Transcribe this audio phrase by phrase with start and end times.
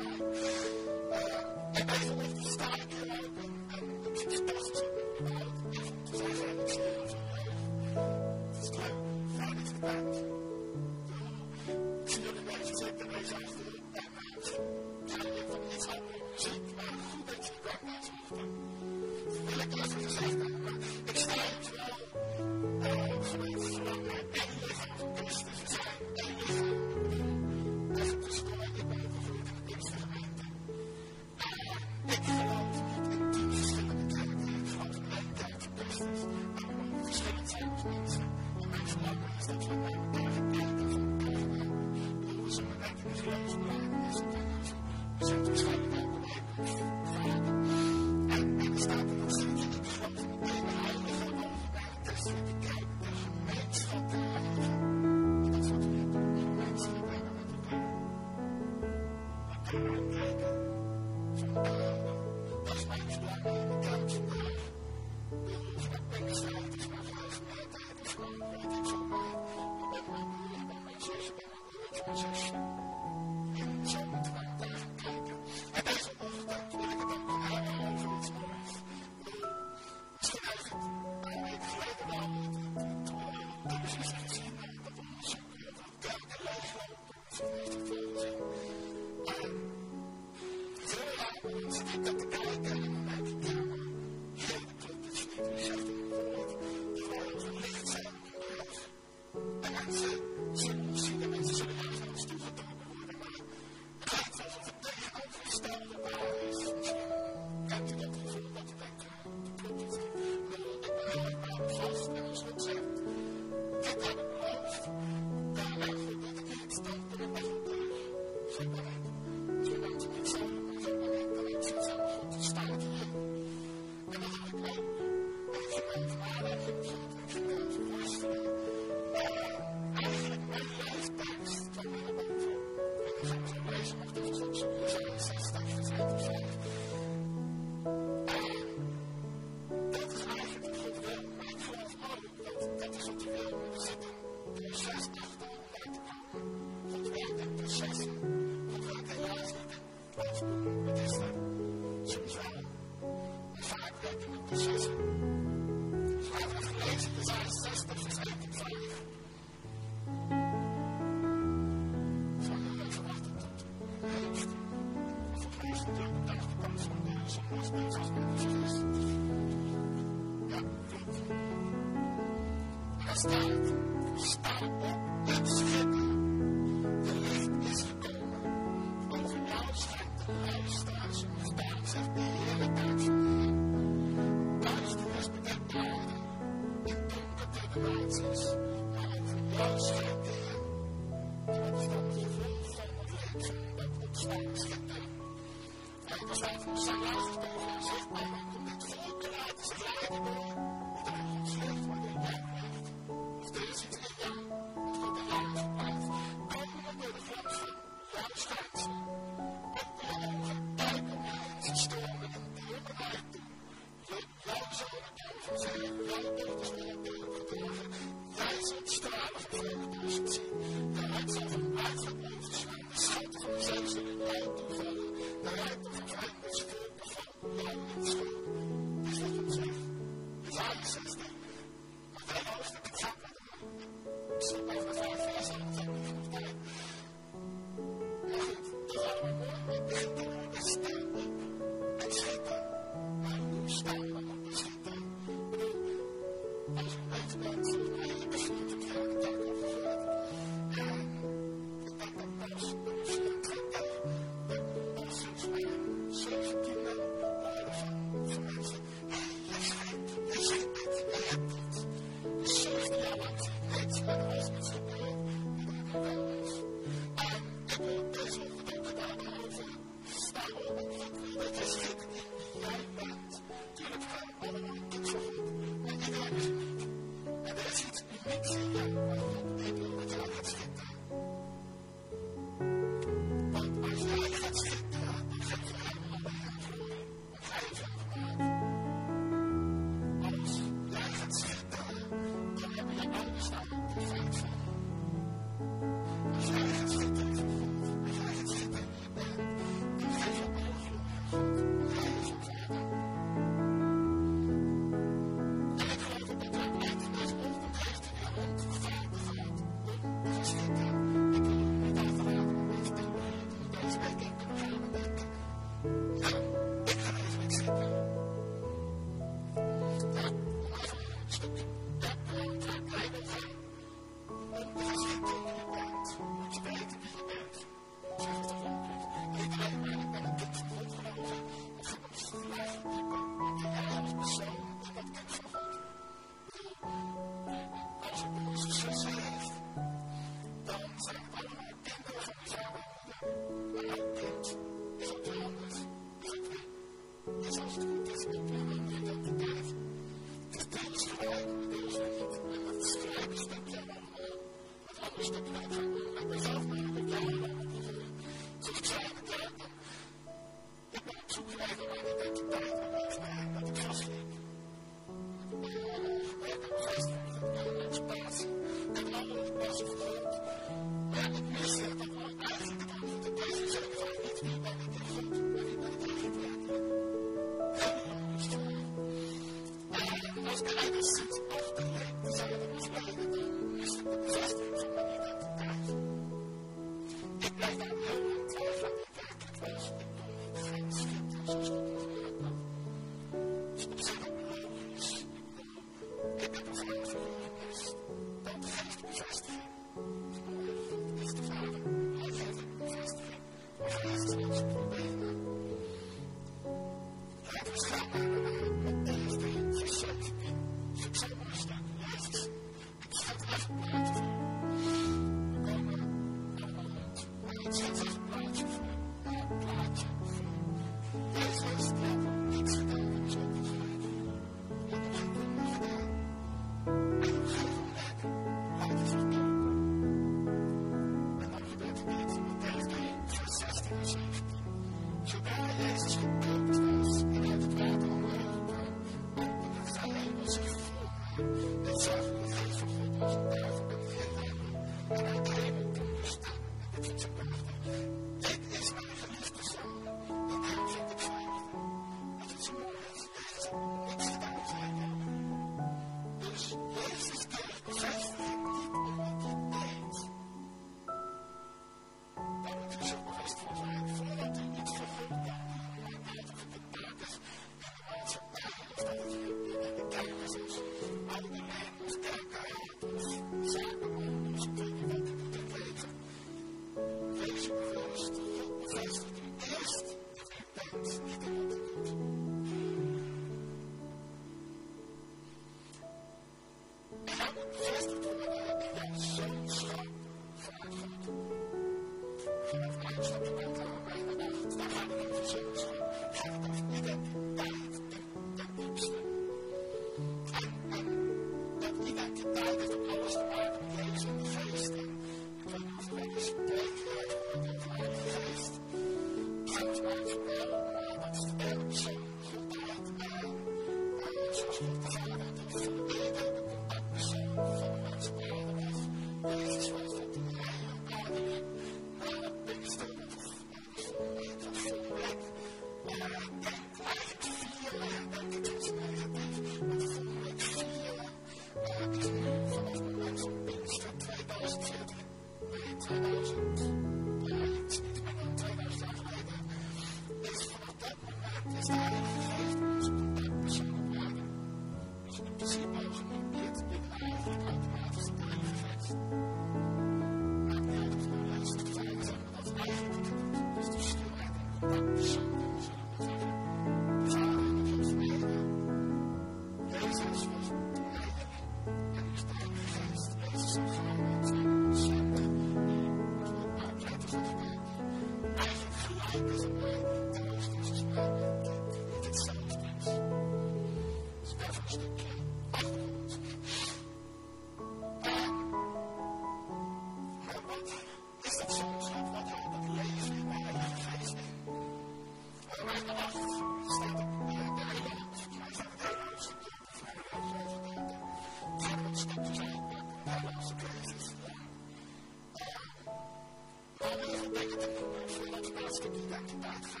[599.03, 600.00] Let's go back, back, back.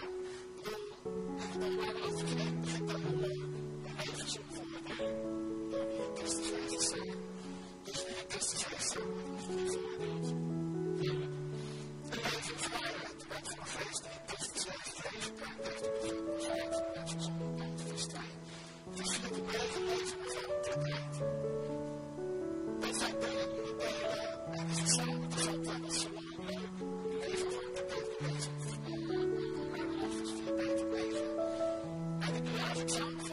[32.87, 33.30] Jump.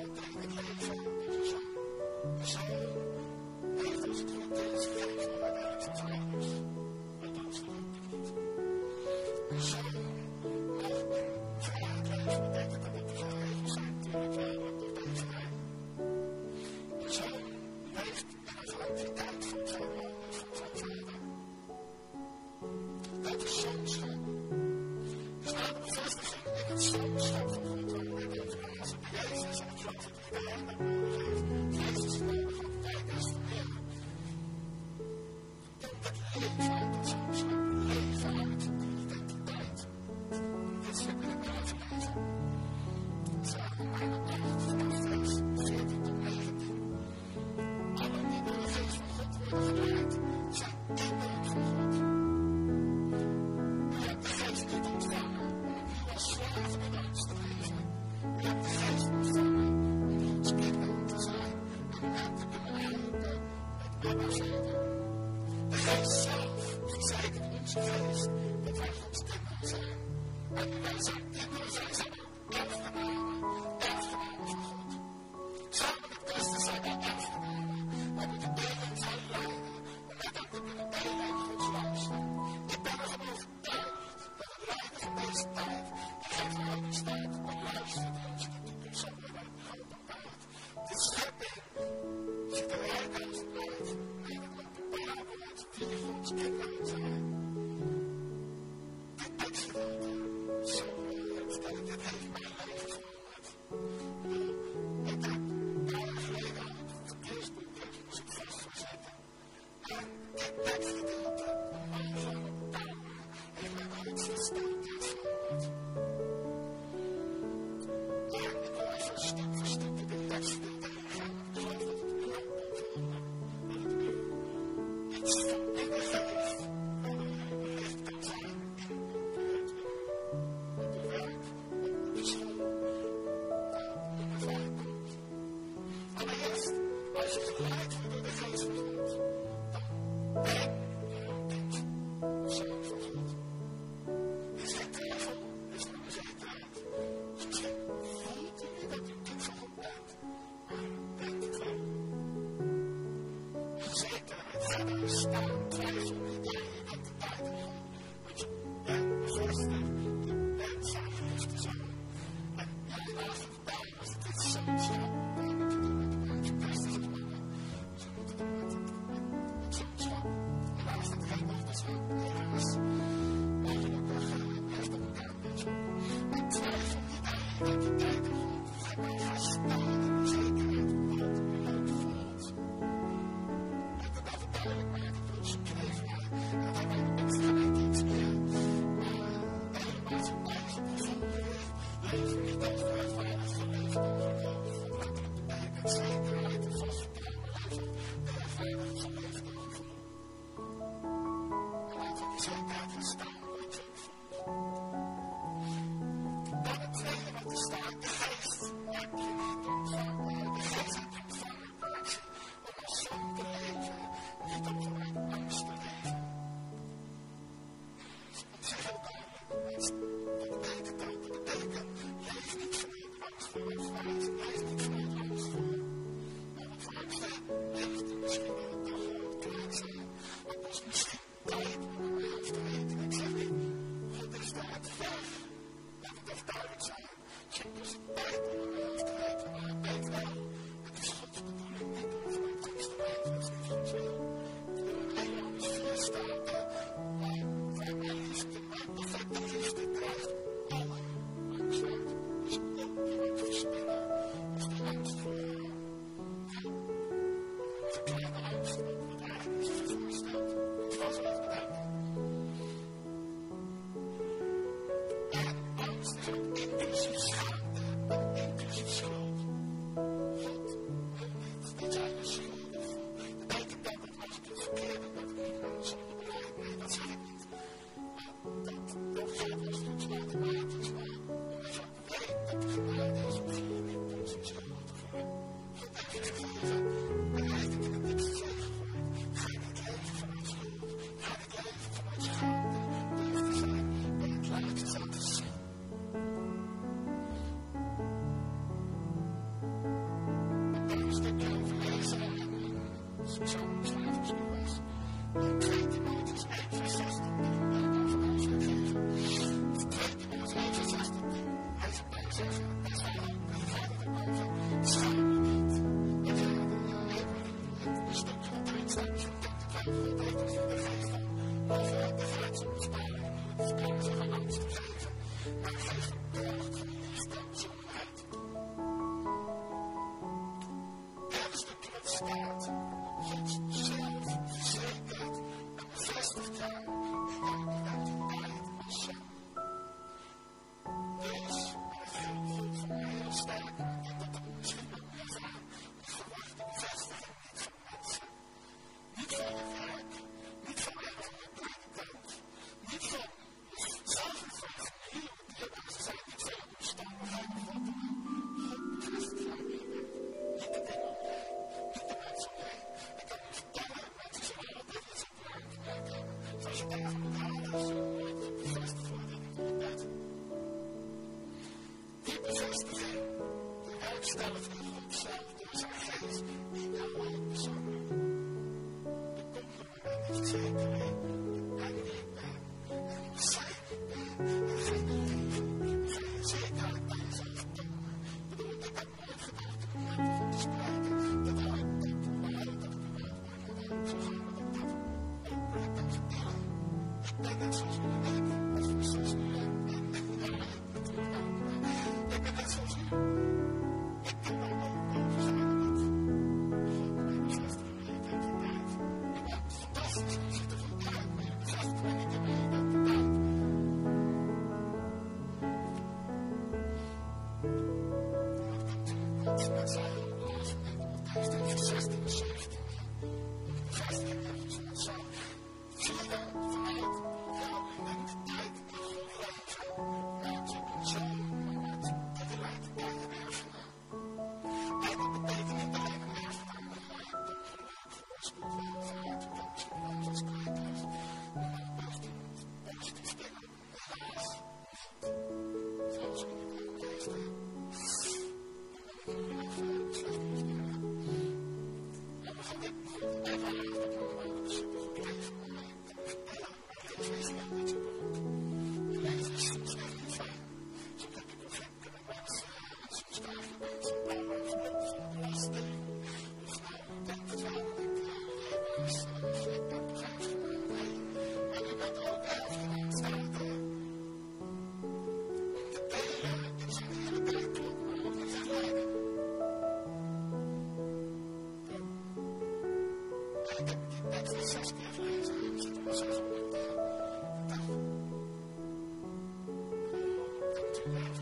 [483.79, 483.91] Thank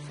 [0.00, 0.05] you.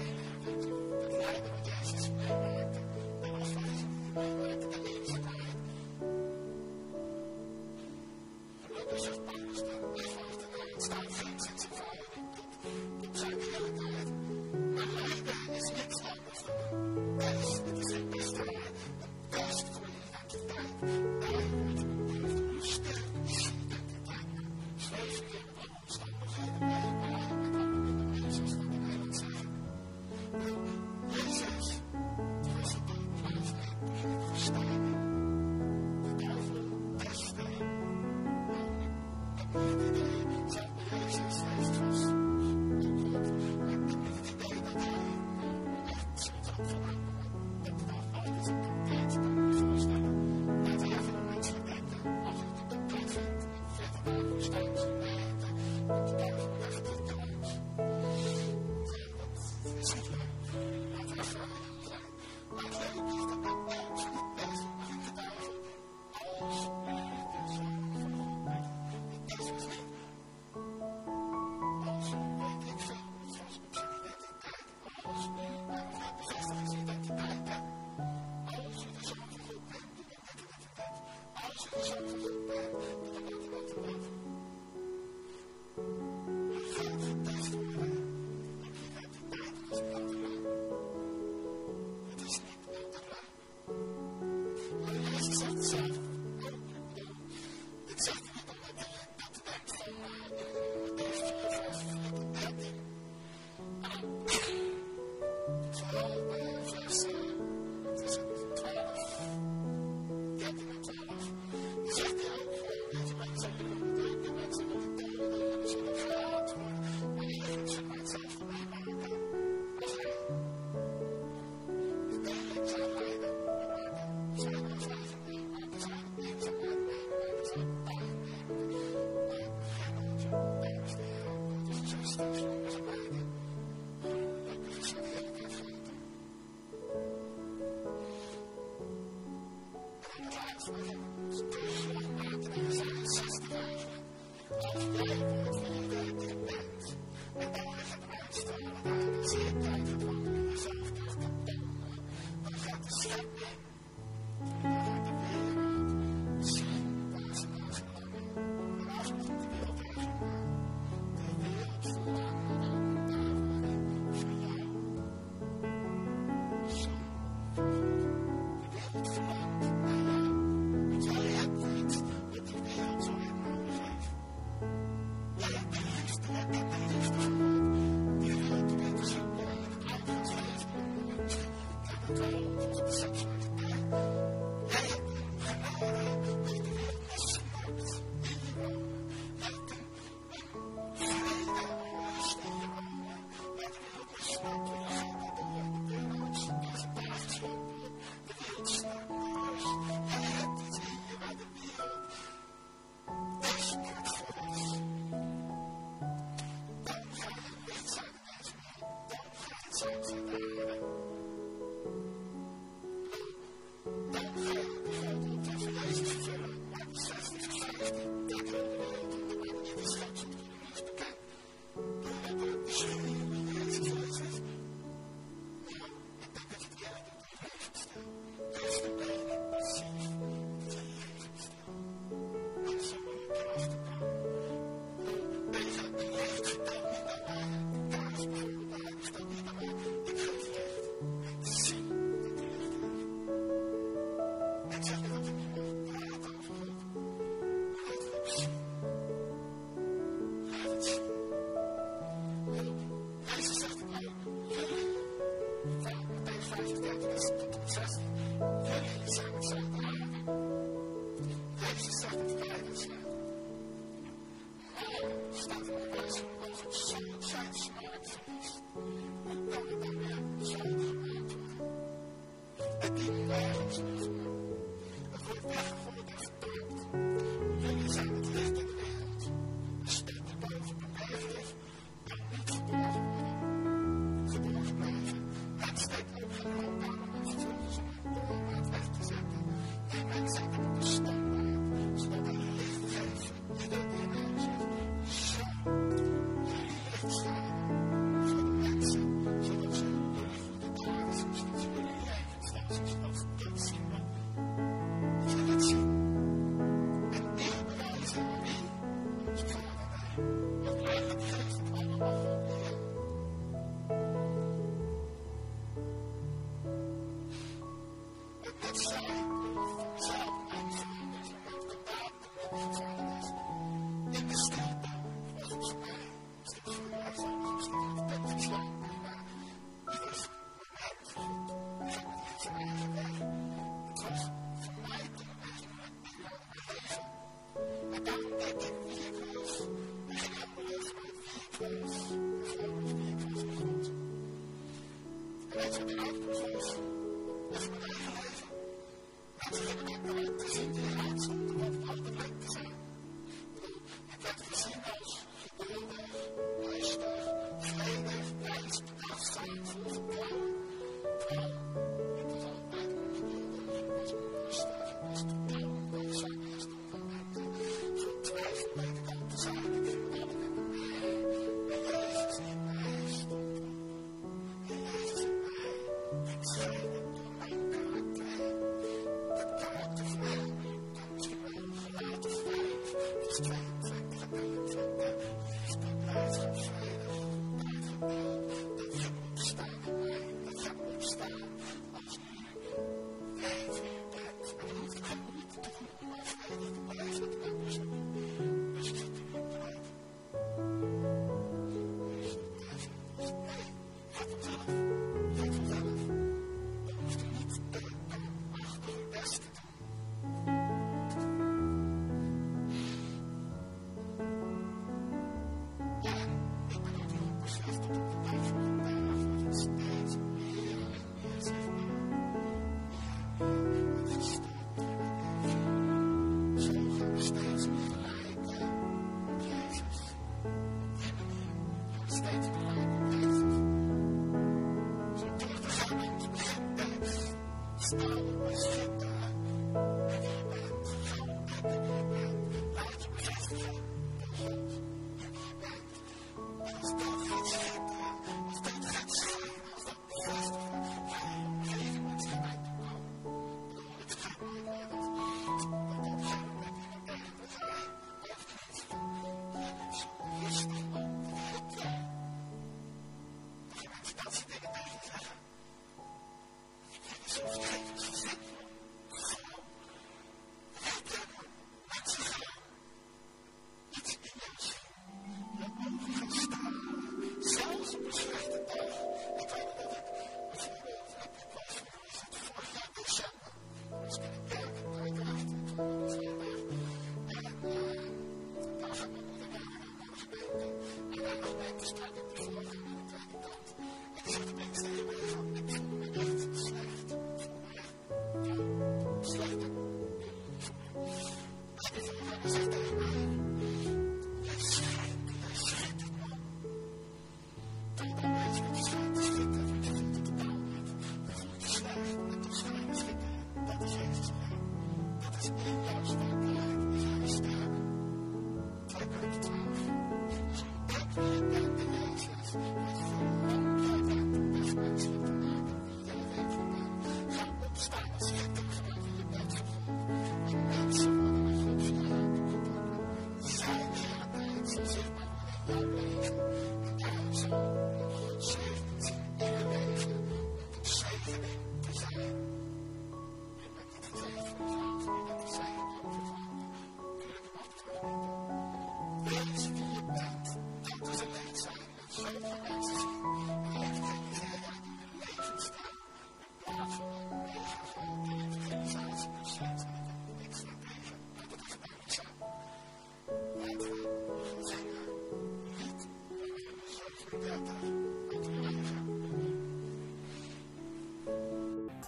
[437.93, 438.24] podcast.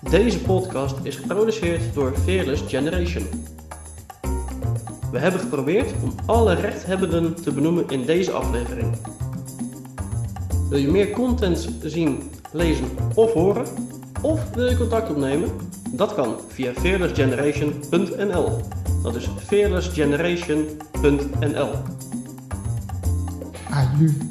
[0.01, 3.27] Deze podcast is geproduceerd door Fearless Generation.
[5.11, 8.97] We hebben geprobeerd om alle rechthebbenden te benoemen in deze aflevering.
[10.69, 13.65] Wil je meer content zien, lezen of horen?
[14.21, 15.49] Of wil je contact opnemen?
[15.91, 18.61] Dat kan via fearlessgeneration.nl.
[19.03, 21.71] Dat is fearlessgeneration.nl.
[23.69, 24.26] Aju.